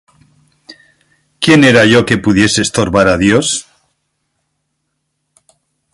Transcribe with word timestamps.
¿quién 1.43 1.59
era 1.71 1.85
yo 1.91 2.07
que 2.07 2.23
pudiese 2.25 2.59
estorbar 2.63 3.07
á 3.13 3.15
Dios? 3.25 3.47